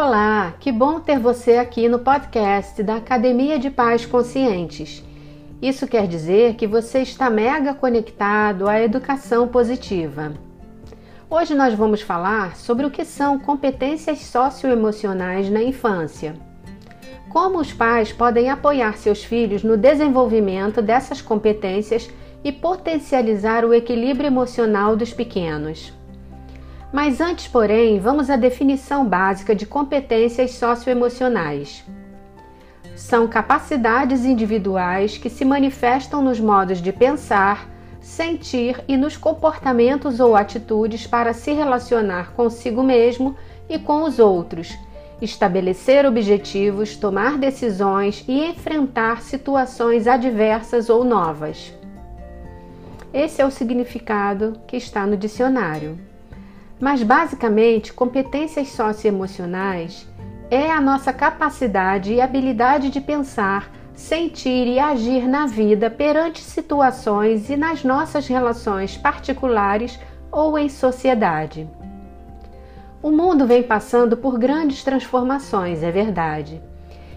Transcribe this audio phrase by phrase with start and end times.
[0.00, 5.04] Olá, que bom ter você aqui no podcast da Academia de Pais Conscientes.
[5.60, 10.34] Isso quer dizer que você está mega conectado à educação positiva.
[11.28, 16.36] Hoje nós vamos falar sobre o que são competências socioemocionais na infância.
[17.28, 22.08] Como os pais podem apoiar seus filhos no desenvolvimento dessas competências
[22.44, 25.97] e potencializar o equilíbrio emocional dos pequenos.
[26.92, 31.84] Mas antes, porém, vamos à definição básica de competências socioemocionais.
[32.96, 37.68] São capacidades individuais que se manifestam nos modos de pensar,
[38.00, 43.36] sentir e nos comportamentos ou atitudes para se relacionar consigo mesmo
[43.68, 44.76] e com os outros,
[45.20, 51.72] estabelecer objetivos, tomar decisões e enfrentar situações adversas ou novas.
[53.12, 56.07] Esse é o significado que está no dicionário.
[56.80, 60.06] Mas basicamente, competências socioemocionais
[60.50, 67.50] é a nossa capacidade e habilidade de pensar, sentir e agir na vida perante situações
[67.50, 69.98] e nas nossas relações particulares
[70.30, 71.68] ou em sociedade.
[73.02, 76.62] O mundo vem passando por grandes transformações, é verdade.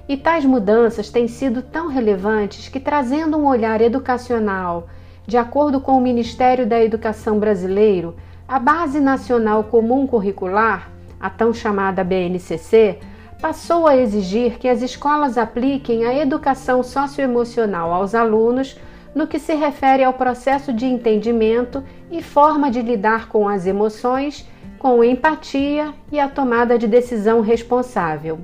[0.09, 4.87] E tais mudanças têm sido tão relevantes que, trazendo um olhar educacional,
[5.25, 8.15] de acordo com o Ministério da Educação brasileiro,
[8.51, 12.99] a Base Nacional Comum Curricular, a tão chamada BNCC,
[13.41, 18.77] passou a exigir que as escolas apliquem a educação socioemocional aos alunos
[19.15, 24.45] no que se refere ao processo de entendimento e forma de lidar com as emoções,
[24.77, 28.37] com empatia e a tomada de decisão responsável.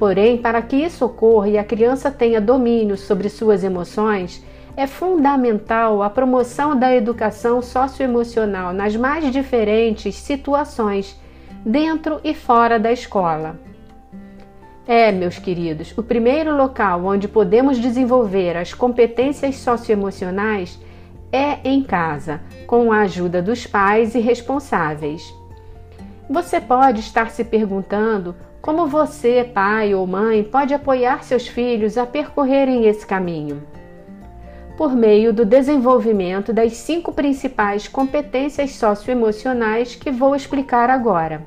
[0.00, 4.44] Porém, para que isso ocorra e a criança tenha domínio sobre suas emoções,
[4.80, 11.20] é fundamental a promoção da educação socioemocional nas mais diferentes situações,
[11.62, 13.60] dentro e fora da escola.
[14.88, 20.80] É, meus queridos, o primeiro local onde podemos desenvolver as competências socioemocionais
[21.30, 25.22] é em casa, com a ajuda dos pais e responsáveis.
[26.26, 32.06] Você pode estar se perguntando como você, pai ou mãe, pode apoiar seus filhos a
[32.06, 33.62] percorrerem esse caminho
[34.80, 41.42] por meio do desenvolvimento das cinco principais competências socioemocionais que vou explicar agora.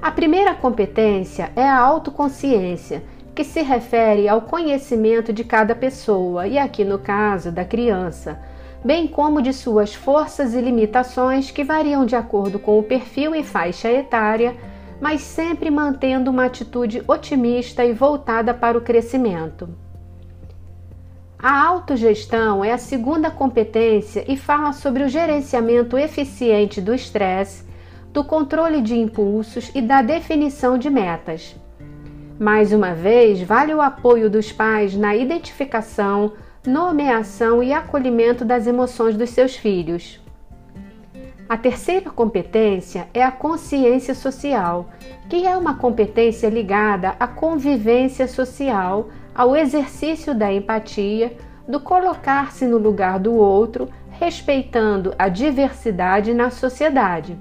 [0.00, 3.02] A primeira competência é a autoconsciência,
[3.34, 8.38] que se refere ao conhecimento de cada pessoa e, aqui no caso, da criança,
[8.84, 13.42] bem como de suas forças e limitações que variam de acordo com o perfil e
[13.42, 14.54] faixa etária,
[15.00, 19.89] mas sempre mantendo uma atitude otimista e voltada para o crescimento.
[21.42, 27.64] A autogestão é a segunda competência e fala sobre o gerenciamento eficiente do estresse,
[28.12, 31.56] do controle de impulsos e da definição de metas.
[32.38, 36.34] Mais uma vez, vale o apoio dos pais na identificação,
[36.66, 40.20] nomeação e acolhimento das emoções dos seus filhos.
[41.48, 44.90] A terceira competência é a consciência social,
[45.26, 49.08] que é uma competência ligada à convivência social
[49.40, 51.34] ao exercício da empatia,
[51.66, 57.38] do colocar-se no lugar do outro, respeitando a diversidade na sociedade.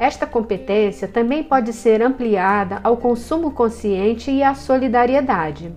[0.00, 5.72] Esta competência também pode ser ampliada ao consumo consciente e à solidariedade.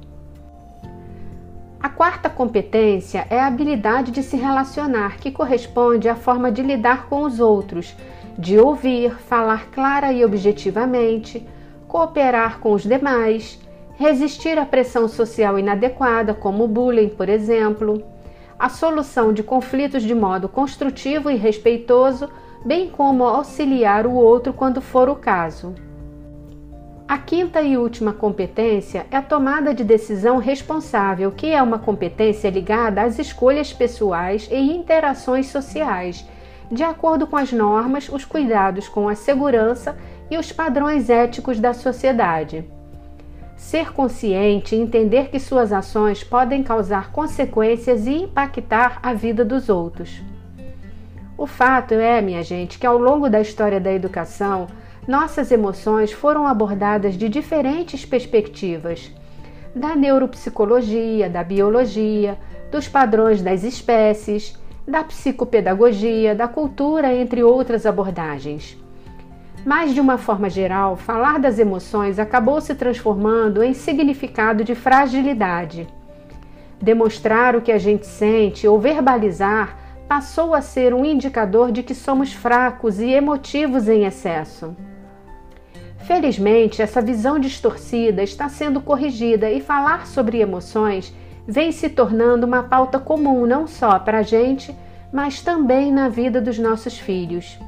[1.79, 7.05] A quarta competência é a habilidade de se relacionar, que corresponde à forma de lidar
[7.05, 7.95] com os outros,
[8.35, 11.47] de ouvir, falar clara e objetivamente,
[11.87, 13.59] cooperar com os demais,
[13.99, 18.01] resistir à pressão social inadequada, como o bullying, por exemplo,
[18.57, 22.29] a solução de conflitos de modo construtivo e respeitoso,
[22.63, 25.75] bem como auxiliar o outro quando for o caso.
[27.09, 32.49] A quinta e última competência é a tomada de decisão responsável, que é uma competência
[32.49, 36.25] ligada às escolhas pessoais e interações sociais,
[36.71, 39.97] de acordo com as normas, os cuidados com a segurança
[40.31, 42.78] e os padrões éticos da sociedade.
[43.59, 49.67] Ser consciente e entender que suas ações podem causar consequências e impactar a vida dos
[49.67, 50.21] outros.
[51.37, 54.65] O fato é, minha gente, que ao longo da história da educação,
[55.05, 59.11] nossas emoções foram abordadas de diferentes perspectivas
[59.75, 62.39] da neuropsicologia, da biologia,
[62.71, 64.57] dos padrões das espécies,
[64.87, 68.77] da psicopedagogia, da cultura, entre outras abordagens.
[69.65, 75.87] Mas, de uma forma geral, falar das emoções acabou se transformando em significado de fragilidade.
[76.81, 79.77] Demonstrar o que a gente sente ou verbalizar
[80.07, 84.75] passou a ser um indicador de que somos fracos e emotivos em excesso.
[85.99, 91.13] Felizmente, essa visão distorcida está sendo corrigida e falar sobre emoções
[91.47, 94.75] vem se tornando uma pauta comum não só para a gente,
[95.11, 97.59] mas também na vida dos nossos filhos.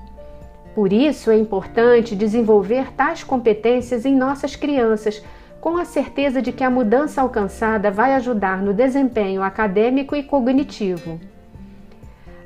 [0.74, 5.22] Por isso é importante desenvolver tais competências em nossas crianças,
[5.60, 11.20] com a certeza de que a mudança alcançada vai ajudar no desempenho acadêmico e cognitivo.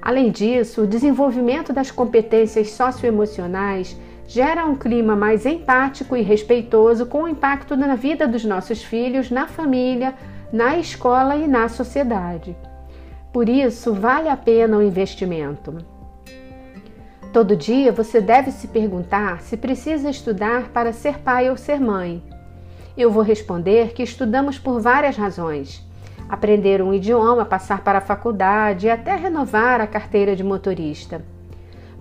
[0.01, 3.97] Além disso, o desenvolvimento das competências socioemocionais
[4.27, 9.47] gera um clima mais empático e respeitoso com impacto na vida dos nossos filhos, na
[9.47, 10.13] família,
[10.51, 12.55] na escola e na sociedade.
[13.31, 15.94] Por isso, vale a pena o investimento.
[17.35, 22.23] Todo dia você deve se perguntar se precisa estudar para ser pai ou ser mãe.
[22.97, 25.85] Eu vou responder que estudamos por várias razões.
[26.29, 31.25] Aprender um idioma, passar para a faculdade e até renovar a carteira de motorista.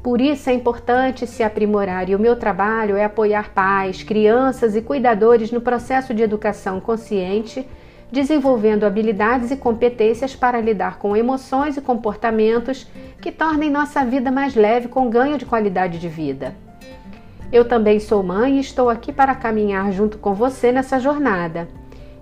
[0.04, 4.82] Por isso é importante se aprimorar e o meu trabalho é apoiar pais, crianças e
[4.82, 7.66] cuidadores no processo de educação consciente,
[8.14, 12.86] desenvolvendo habilidades e competências para lidar com emoções e comportamentos
[13.20, 16.54] que tornem nossa vida mais leve com ganho de qualidade de vida.
[17.52, 21.68] Eu também sou mãe e estou aqui para caminhar junto com você nessa jornada.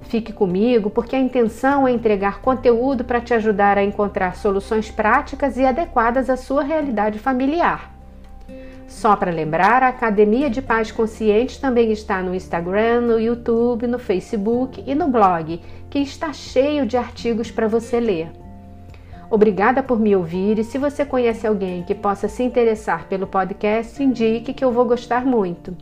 [0.02, 5.58] Fique comigo porque a intenção é entregar conteúdo para te ajudar a encontrar soluções práticas
[5.58, 8.01] e adequadas à sua realidade familiar.
[8.92, 13.98] Só para lembrar, a Academia de Paz Consciente também está no Instagram, no YouTube, no
[13.98, 18.30] Facebook e no blog, que está cheio de artigos para você ler.
[19.30, 24.00] Obrigada por me ouvir e se você conhece alguém que possa se interessar pelo podcast,
[24.00, 25.74] indique que eu vou gostar muito.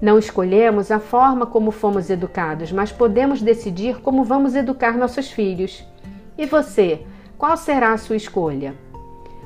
[0.00, 5.82] Não escolhemos a forma como fomos educados, mas podemos decidir como vamos educar nossos filhos.
[6.36, 7.00] E você,
[7.38, 8.83] qual será a sua escolha?